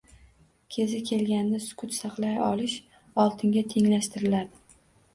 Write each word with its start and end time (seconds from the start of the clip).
Kezi 0.75 1.01
kelganida 1.09 1.59
sukut 1.67 1.95
saqlay 1.99 2.41
olish 2.49 2.81
oltinga 3.27 3.67
tenglashtiriladi. 3.79 4.81